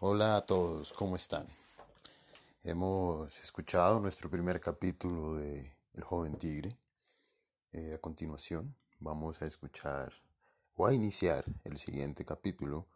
[0.00, 1.48] Hola a todos, ¿cómo están?
[2.62, 6.76] Hemos escuchado nuestro primer capítulo de El joven tigre.
[7.72, 10.12] Eh, a continuación vamos a escuchar
[10.76, 12.86] o a iniciar el siguiente capítulo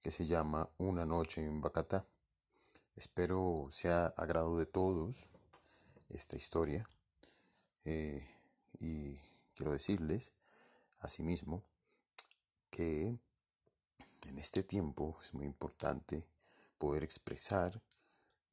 [0.00, 2.06] que se llama Una noche en Bacatá.
[2.94, 5.26] Espero sea agrado de todos
[6.10, 6.88] esta historia
[7.84, 8.24] eh,
[8.78, 9.18] y
[9.56, 10.30] quiero decirles
[11.00, 11.64] asimismo
[12.70, 13.18] que
[14.28, 16.24] en este tiempo es muy importante
[16.78, 17.82] poder expresar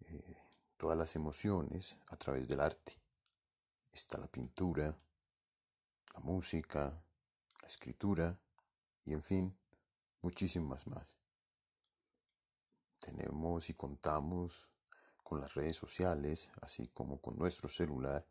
[0.06, 0.38] eh,
[0.78, 2.98] todas las emociones a través del arte.
[3.92, 4.98] Está la pintura,
[6.14, 7.04] la música,
[7.62, 8.38] la escritura
[9.06, 9.58] y en fin,
[10.22, 11.16] muchísimas más.
[13.00, 14.70] Tenemos y contamos
[15.24, 18.26] con las redes sociales, así como con nuestro celular,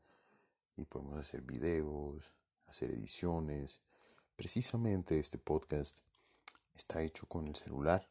[0.77, 2.33] y podemos hacer videos,
[2.67, 3.81] hacer ediciones.
[4.37, 6.01] Precisamente este podcast
[6.75, 8.09] está hecho con el celular,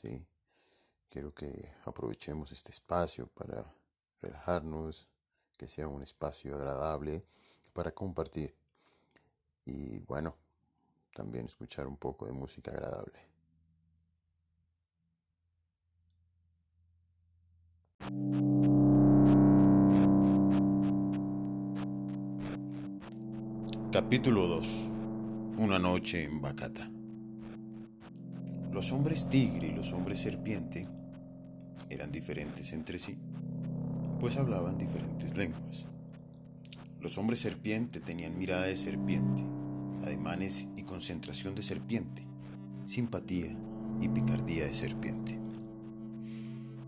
[0.00, 0.24] ¿sí?
[1.08, 3.64] Quiero que aprovechemos este espacio para
[4.20, 5.08] relajarnos,
[5.56, 7.24] que sea un espacio agradable
[7.72, 8.54] para compartir
[9.64, 10.36] y bueno,
[11.12, 13.18] también escuchar un poco de música agradable.
[23.92, 24.88] Capítulo 2.
[25.58, 26.95] Una noche en Bacata.
[28.76, 30.86] Los hombres tigre y los hombres serpiente
[31.88, 33.16] eran diferentes entre sí,
[34.20, 35.86] pues hablaban diferentes lenguas.
[37.00, 39.42] Los hombres serpiente tenían mirada de serpiente,
[40.04, 42.26] ademanes y concentración de serpiente,
[42.84, 43.58] simpatía
[44.02, 45.40] y picardía de serpiente.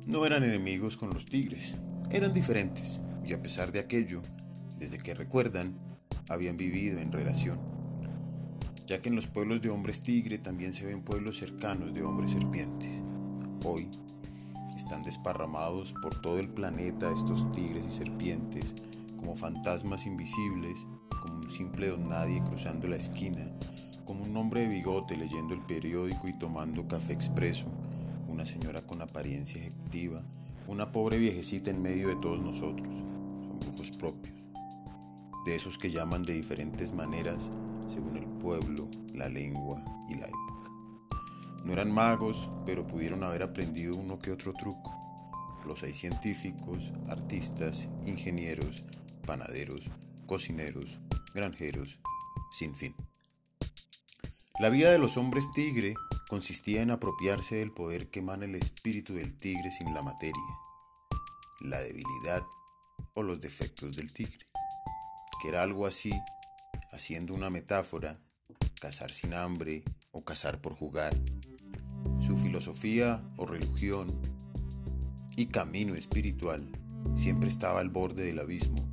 [0.07, 1.79] No eran enemigos con los tigres,
[2.11, 4.23] eran diferentes, y a pesar de aquello,
[4.79, 5.79] desde que recuerdan,
[6.29, 7.59] habían vivido en relación,
[8.89, 12.31] ya que en los pueblos de hombres tigre también se ven pueblos cercanos de hombres
[12.31, 13.03] serpientes.
[13.63, 13.87] Hoy,
[14.75, 18.75] están desparramados por todo el planeta estos tigres y serpientes
[19.19, 20.87] como fantasmas invisibles,
[21.21, 23.51] como un simple don nadie cruzando la esquina,
[24.07, 27.67] como un hombre de bigote leyendo el periódico y tomando café expreso,
[28.27, 30.23] una señora con apariencia ejecutiva,
[30.67, 32.89] una pobre viejecita en medio de todos nosotros.
[32.89, 34.35] Son brujos propios,
[35.49, 37.51] de esos que llaman de diferentes maneras
[37.89, 40.71] según el pueblo, la lengua y la época.
[41.65, 44.95] No eran magos, pero pudieron haber aprendido uno que otro truco.
[45.67, 48.85] Los hay científicos, artistas, ingenieros,
[49.25, 49.91] panaderos,
[50.27, 51.01] cocineros,
[51.35, 51.99] granjeros,
[52.53, 52.95] sin fin.
[54.61, 55.95] La vida de los hombres tigre
[56.29, 60.45] consistía en apropiarse del poder que emana el espíritu del tigre sin la materia,
[61.61, 62.45] la debilidad
[63.15, 64.45] o los defectos del tigre,
[65.41, 66.13] que era algo así,
[66.93, 68.19] haciendo una metáfora,
[68.81, 71.17] cazar sin hambre o cazar por jugar,
[72.21, 74.21] su filosofía o religión
[75.37, 76.69] y camino espiritual
[77.15, 78.89] siempre estaba al borde del abismo,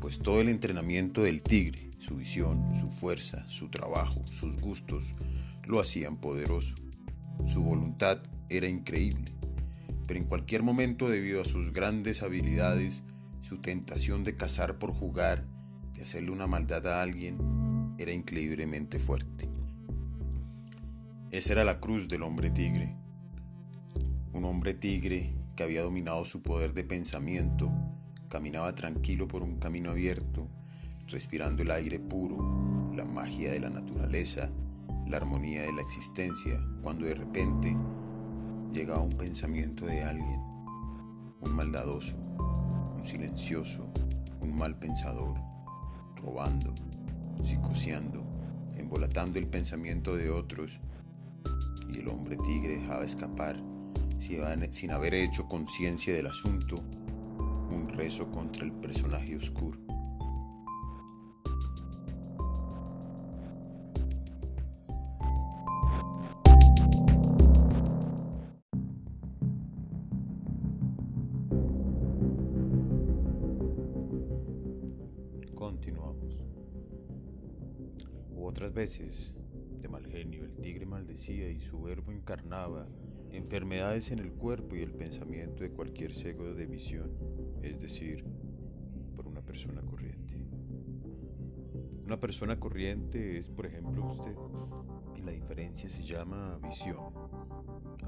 [0.00, 5.14] pues todo el entrenamiento del tigre, su visión, su fuerza, su trabajo, sus gustos,
[5.64, 6.74] lo hacían poderoso.
[7.46, 9.32] Su voluntad era increíble,
[10.06, 13.02] pero en cualquier momento debido a sus grandes habilidades,
[13.40, 15.46] su tentación de cazar por jugar,
[15.94, 19.48] de hacerle una maldad a alguien, era increíblemente fuerte.
[21.30, 22.96] Esa era la cruz del hombre tigre.
[24.32, 27.70] Un hombre tigre que había dominado su poder de pensamiento,
[28.28, 30.48] caminaba tranquilo por un camino abierto,
[31.08, 34.50] respirando el aire puro, la magia de la naturaleza,
[35.06, 37.76] la armonía de la existencia, cuando de repente
[38.72, 40.40] llegaba un pensamiento de alguien,
[41.40, 42.16] un maldadoso,
[42.96, 43.92] un silencioso,
[44.40, 45.51] un mal pensador,
[46.22, 46.72] robando,
[47.42, 48.24] psicoseando,
[48.76, 50.80] embolatando el pensamiento de otros
[51.92, 53.62] y el hombre tigre dejaba escapar,
[54.18, 56.76] sin haber hecho conciencia del asunto,
[57.70, 59.91] un rezo contra el personaje oscuro.
[78.72, 79.34] Veces
[79.80, 82.86] de mal genio, el tigre maldecía y su verbo encarnaba
[83.30, 87.10] enfermedades en el cuerpo y el pensamiento de cualquier ciego de visión,
[87.62, 88.24] es decir,
[89.16, 90.22] por una persona corriente.
[92.04, 94.36] Una persona corriente es, por ejemplo, usted,
[95.16, 96.98] y la diferencia se llama visión.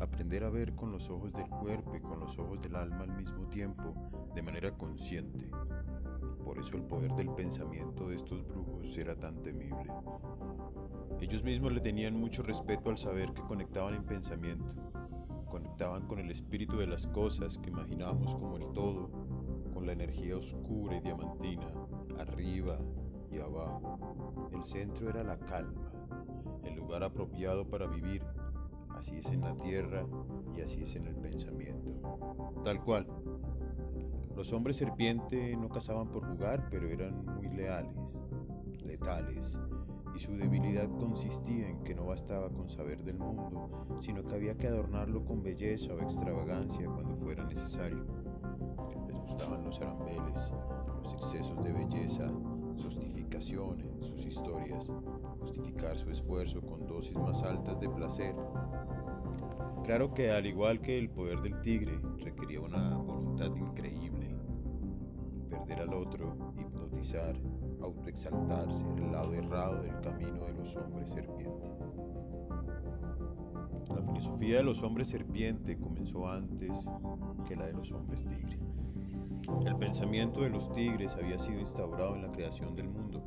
[0.00, 3.16] Aprender a ver con los ojos del cuerpo y con los ojos del alma al
[3.16, 3.94] mismo tiempo,
[4.34, 5.48] de manera consciente.
[6.44, 9.90] Por eso el poder del pensamiento de estos brujos era tan temible.
[11.24, 14.74] Ellos mismos le tenían mucho respeto al saber que conectaban en pensamiento,
[15.48, 19.08] conectaban con el espíritu de las cosas que imaginábamos como el todo,
[19.72, 21.66] con la energía oscura y diamantina,
[22.18, 22.78] arriba
[23.32, 24.50] y abajo.
[24.52, 25.90] El centro era la calma,
[26.62, 28.22] el lugar apropiado para vivir.
[28.90, 30.04] Así es en la tierra
[30.54, 32.52] y así es en el pensamiento.
[32.66, 33.06] Tal cual.
[34.36, 37.96] Los hombres serpiente no cazaban por jugar, pero eran muy leales,
[38.84, 39.58] letales,
[40.14, 44.56] y su debilidad consistía en que no bastaba con saber del mundo, sino que había
[44.56, 48.04] que adornarlo con belleza o extravagancia cuando fuera necesario.
[49.08, 50.52] Les gustaban los arambeles,
[51.02, 52.26] los excesos de belleza,
[52.82, 54.88] justificación en sus historias,
[55.40, 58.34] justificar su esfuerzo con dosis más altas de placer.
[59.84, 64.34] Claro que al igual que el poder del tigre, requería una voluntad increíble.
[65.50, 67.36] Perder al otro, hipnotizar,
[67.84, 71.68] autoexaltarse en el lado errado del camino de los hombres serpiente.
[73.88, 76.72] La filosofía de los hombres serpiente comenzó antes
[77.46, 78.58] que la de los hombres tigre.
[79.66, 83.22] El pensamiento de los tigres había sido instaurado en la creación del mundo.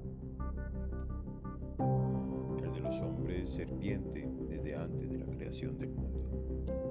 [2.64, 6.18] El de los hombres serpiente desde antes de la creación del mundo.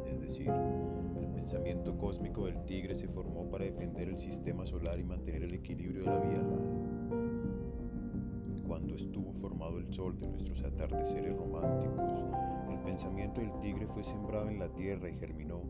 [0.06, 5.04] Es decir, el pensamiento cósmico del tigre se formó para defender el sistema solar y
[5.04, 6.42] mantener el equilibrio de la Vía
[8.76, 12.26] Cuando estuvo formado el sol de nuestros atardeceres románticos,
[12.68, 15.62] el pensamiento del tigre fue sembrado en la tierra y germinó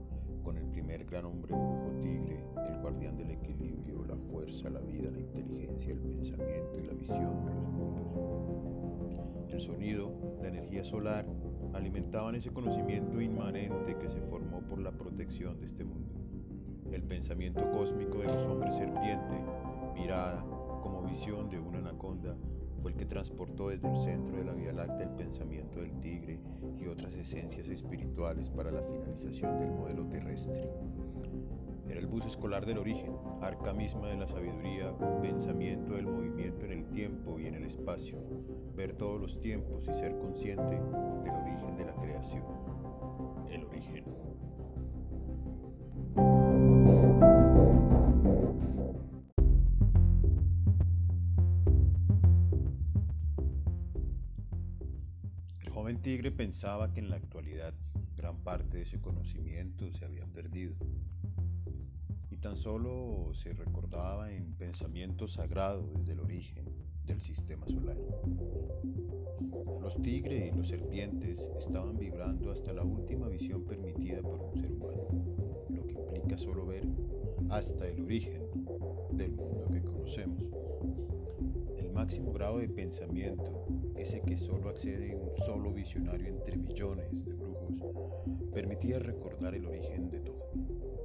[0.43, 5.09] con el primer gran hombre brujo tigre, el guardián del equilibrio, la fuerza, la vida,
[5.13, 9.53] la inteligencia, el pensamiento y la visión de los mundos.
[9.53, 10.11] El sonido,
[10.43, 11.27] la energía solar,
[11.75, 16.13] alimentaban ese conocimiento inmanente que se formó por la protección de este mundo.
[16.91, 19.45] El pensamiento cósmico de los hombres serpiente,
[19.95, 20.45] mirada
[20.83, 22.37] como visión de una anaconda,
[22.89, 26.39] el que transportó desde el centro de la Vía Láctea el pensamiento del tigre
[26.79, 30.69] y otras esencias espirituales para la finalización del modelo terrestre.
[31.89, 34.93] Era el bus escolar del origen, arca misma de la sabiduría,
[35.23, 38.19] pensamiento del movimiento en el tiempo y en el espacio,
[38.75, 42.45] ver todos los tiempos y ser consciente del origen de la creación,
[43.51, 44.16] el origen.
[56.07, 57.75] Tigre pensaba que en la actualidad
[58.17, 60.75] gran parte de ese conocimiento se había perdido
[62.31, 66.65] y tan solo se recordaba en pensamiento sagrado desde el origen
[67.05, 67.97] del sistema solar.
[69.81, 74.71] Los tigres y los serpientes estaban vibrando hasta la última visión permitida por un ser
[74.71, 75.09] humano,
[75.71, 76.87] lo que implica solo ver
[77.51, 78.43] hasta el origen
[79.13, 80.66] del mundo que conocemos.
[81.97, 83.65] Máximo grado de pensamiento
[83.97, 87.97] ese que solo accede un solo visionario entre millones de brujos,
[88.53, 90.47] permitía recordar el origen de todo,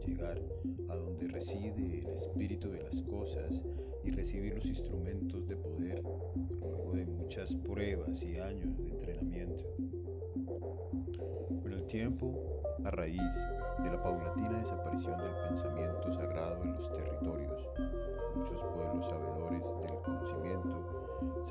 [0.05, 0.41] llegar
[0.89, 3.63] a donde reside el espíritu de las cosas
[4.03, 9.63] y recibir los instrumentos de poder luego de muchas pruebas y años de entrenamiento.
[11.61, 13.33] Con el tiempo, a raíz
[13.81, 17.69] de la paulatina desaparición del pensamiento sagrado en los territorios,
[18.35, 19.90] muchos pueblos sabedores conocimiento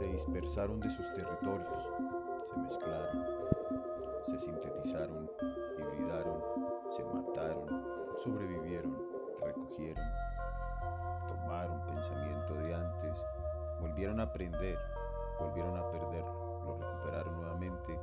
[0.00, 1.92] se dispersaron de sus territorios,
[2.48, 3.22] se mezclaron,
[4.24, 5.30] se sintetizaron,
[5.76, 6.42] hibridaron,
[6.96, 7.66] se mataron,
[8.24, 8.96] sobrevivieron,
[9.42, 10.02] recogieron,
[11.28, 13.22] tomaron pensamiento de antes,
[13.78, 14.78] volvieron a aprender,
[15.38, 16.24] volvieron a perder,
[16.64, 18.00] lo recuperaron nuevamente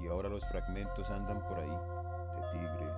[0.00, 1.78] y ahora los fragmentos andan por ahí,
[2.34, 2.92] de tigre,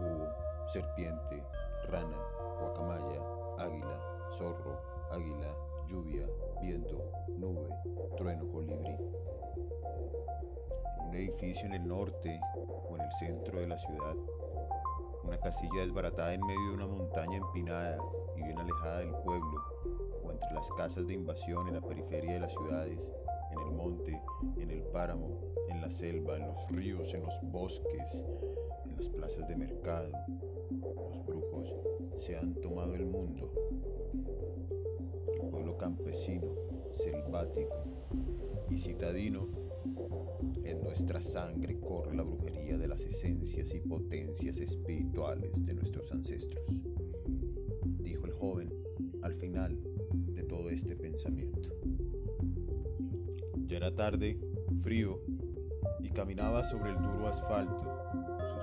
[0.00, 0.28] búho,
[0.66, 1.40] serpiente,
[1.88, 2.18] rana,
[2.58, 3.22] guacamaya,
[3.58, 3.98] águila,
[4.36, 4.76] zorro,
[5.12, 5.54] águila,
[5.88, 6.26] lluvia,
[6.60, 7.68] viento, nube,
[8.16, 8.96] trueno, colibrí.
[11.06, 14.16] Un edificio en el norte o en el centro de la ciudad,
[15.22, 17.98] una casilla desbaratada en medio de una montaña empinada
[18.36, 19.62] y bien alejada del pueblo,
[20.24, 23.12] o entre las casas de invasión en la periferia de las ciudades,
[23.52, 24.20] en el monte,
[24.56, 28.24] en el páramo, en la selva, en los ríos, en los bosques,
[28.84, 30.10] en las plazas de mercado.
[30.70, 31.74] Los brujos
[32.16, 33.52] se han tomado el mundo
[36.16, 36.54] campesino,
[36.92, 37.84] selvático
[38.70, 39.48] y citadino,
[40.64, 46.64] en nuestra sangre corre la brujería de las esencias y potencias espirituales de nuestros ancestros,
[48.00, 48.72] dijo el joven
[49.22, 49.78] al final
[50.34, 51.70] de todo este pensamiento.
[53.66, 54.38] Ya era tarde,
[54.82, 55.20] frío,
[56.00, 57.82] y caminaba sobre el duro asfalto.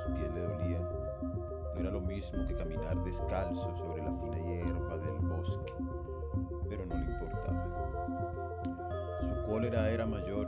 [0.06, 1.33] Sus pies le dolían.
[1.74, 5.74] No era lo mismo que caminar descalzo sobre la fina hierba del bosque
[6.70, 7.68] pero no le importaba.
[9.22, 10.48] Su cólera era mayor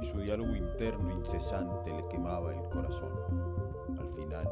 [0.00, 3.12] y su diálogo interno incesante le quemaba el corazón.
[3.98, 4.48] Al al final.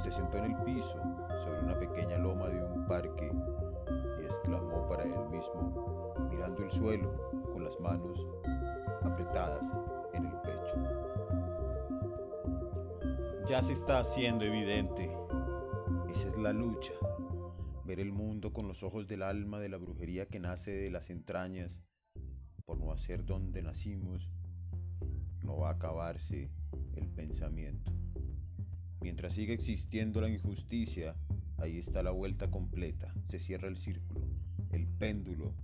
[0.00, 0.96] Se sentó en el piso,
[1.42, 3.32] sobre una pequeña loma de un parque,
[4.20, 7.10] y exclamó para él mismo, mirando el suelo,
[7.52, 8.24] con las manos
[9.02, 9.68] apretadas
[13.48, 15.08] Ya se está haciendo evidente.
[16.12, 16.92] Esa es la lucha.
[17.86, 21.08] Ver el mundo con los ojos del alma de la brujería que nace de las
[21.08, 21.80] entrañas,
[22.66, 24.28] por no hacer donde nacimos,
[25.42, 26.50] no va a acabarse
[26.94, 27.90] el pensamiento.
[29.00, 31.16] Mientras siga existiendo la injusticia,
[31.56, 34.26] ahí está la vuelta completa, se cierra el círculo,
[34.72, 35.54] el péndulo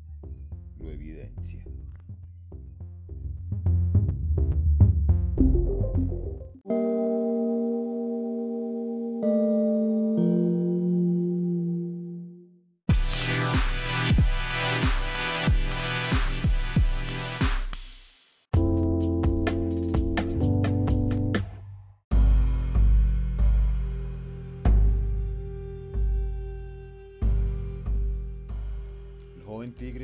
[0.78, 1.62] lo evidencia.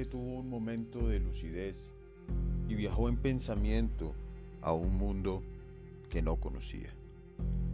[0.05, 1.93] Tuvo un momento de lucidez
[2.69, 4.15] y viajó en pensamiento
[4.63, 5.43] a un mundo
[6.09, 6.91] que no conocía.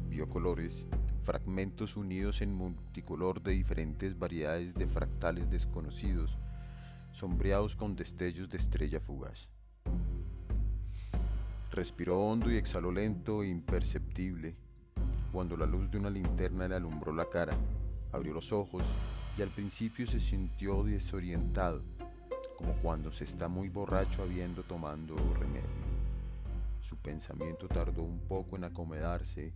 [0.09, 0.87] Vio colores,
[1.25, 6.39] fragmentos unidos en multicolor de diferentes variedades de fractales desconocidos,
[7.13, 9.49] sombreados con destellos de estrella fugaz.
[11.73, 14.55] Respiró hondo y exhaló lento e imperceptible.
[15.33, 17.57] Cuando la luz de una linterna le alumbró la cara,
[18.13, 18.83] abrió los ojos
[19.37, 21.83] y al principio se sintió desorientado,
[22.57, 25.87] como cuando se está muy borracho habiendo tomado remedio.
[26.81, 29.53] Su pensamiento tardó un poco en acomodarse,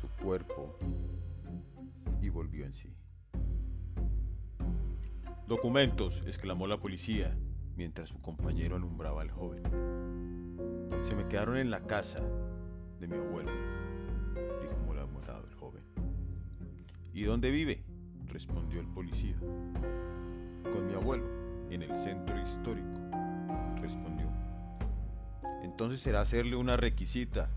[0.00, 0.76] su cuerpo,
[2.20, 2.92] y volvió en sí.
[5.46, 7.36] Documentos, exclamó la policía,
[7.76, 9.62] mientras su compañero alumbraba al joven.
[11.04, 12.20] Se me quedaron en la casa
[13.00, 13.50] de mi abuelo,
[14.60, 15.82] dijo malhumorado el joven.
[17.12, 17.82] ¿Y dónde vive?
[18.26, 19.36] respondió el policía.
[20.62, 21.24] Con mi abuelo,
[21.70, 23.00] en el centro histórico,
[23.80, 24.26] respondió.
[25.62, 27.50] Entonces será hacerle una requisita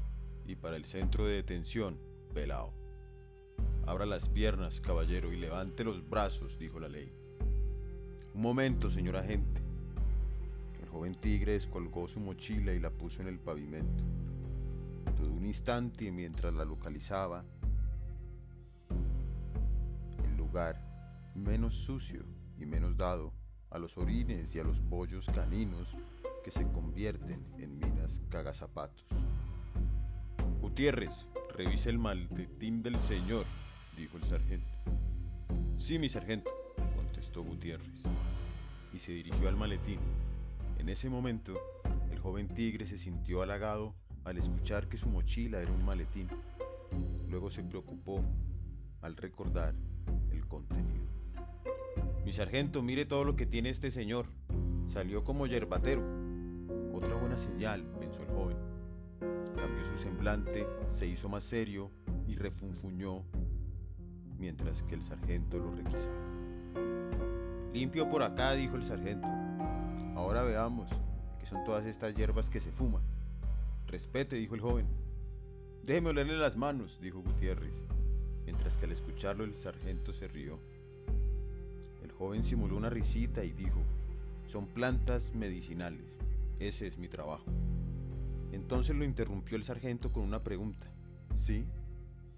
[0.45, 1.97] y para el centro de detención,
[2.33, 2.73] velao.
[3.85, 7.11] Abra las piernas, caballero, y levante los brazos, dijo la ley.
[8.33, 9.61] Un momento, señor agente.
[10.81, 14.03] El joven tigre descolgó su mochila y la puso en el pavimento.
[15.17, 17.43] Todo un instante mientras la localizaba,
[21.35, 22.23] menos sucio
[22.63, 23.33] y menos dado
[23.69, 25.87] a los orines y a los bollos caninos
[26.43, 29.05] que se convierten en minas cagazapatos.
[30.61, 33.45] Gutiérrez, revise el maletín del señor,
[33.97, 34.67] dijo el sargento.
[35.77, 36.49] Sí, mi sargento,
[36.95, 38.01] contestó Gutiérrez,
[38.93, 39.99] y se dirigió al maletín.
[40.79, 41.59] En ese momento,
[42.11, 43.93] el joven tigre se sintió halagado
[44.23, 46.27] al escuchar que su mochila era un maletín.
[47.29, 48.23] Luego se preocupó
[49.01, 49.75] al recordar
[50.53, 50.92] contenido.
[52.25, 54.27] Mi sargento, mire todo lo que tiene este señor.
[54.87, 56.01] Salió como yerbatero.
[56.93, 58.57] Otra buena señal, pensó el joven.
[59.55, 61.91] Cambió su semblante, se hizo más serio
[62.27, 63.23] y refunfuñó
[64.37, 66.03] mientras que el sargento lo requisaba.
[67.73, 69.27] Limpio por acá, dijo el sargento.
[70.15, 70.89] Ahora veamos
[71.39, 73.03] qué son todas estas hierbas que se fuman.
[73.87, 74.87] Respete, dijo el joven.
[75.83, 77.83] Déjeme olerle las manos, dijo Gutiérrez
[78.45, 80.59] mientras que al escucharlo el sargento se rió.
[82.23, 83.81] Joven simuló una risita y dijo,
[84.49, 86.05] son plantas medicinales,
[86.57, 87.43] ese es mi trabajo.
[88.53, 90.87] Entonces lo interrumpió el sargento con una pregunta.
[91.35, 91.65] ¿Sí?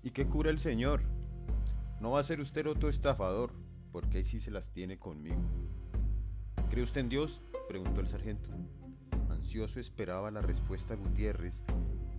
[0.02, 1.04] ¿Y qué cura el señor?
[2.02, 3.52] No va a ser usted otro estafador,
[3.92, 5.38] porque ahí sí se las tiene conmigo.
[6.72, 7.40] ¿Cree usted en Dios?
[7.70, 8.50] preguntó el sargento.
[9.30, 11.62] Ansioso esperaba la respuesta Gutiérrez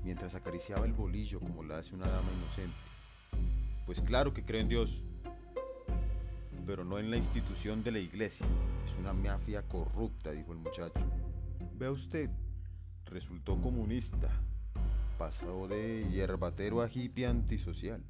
[0.05, 2.77] mientras acariciaba el bolillo como la hace una dama inocente.
[3.87, 5.03] Pues claro que creo en Dios,
[6.67, 8.45] pero no en la institución de la iglesia.
[8.85, 11.01] Es una mafia corrupta, dijo el muchacho.
[11.79, 12.29] Vea usted,
[13.05, 14.29] resultó comunista.
[15.17, 18.03] Pasó de hierbatero a hippie antisocial.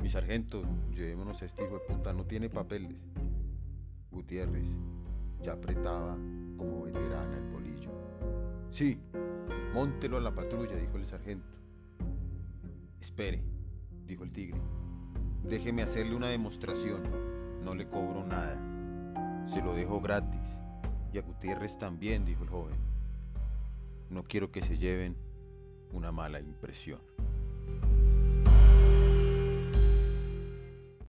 [0.00, 0.62] Mi sargento,
[0.94, 3.00] llevémonos a este hijo de puta, no tiene papeles.
[4.10, 4.66] Gutiérrez
[5.42, 6.16] ya apretaba
[6.56, 7.90] como veterana el bolillo.
[8.70, 8.98] Sí,
[9.72, 11.56] móntelo a la patrulla, dijo el sargento.
[13.00, 13.42] Espere,
[14.06, 14.60] dijo el tigre.
[15.44, 17.37] Déjeme hacerle una demostración.
[17.62, 18.56] No le cobro nada.
[19.46, 20.40] Se lo dejo gratis.
[21.12, 22.76] Y a Gutiérrez también, dijo el joven.
[24.10, 25.16] No quiero que se lleven
[25.92, 27.00] una mala impresión.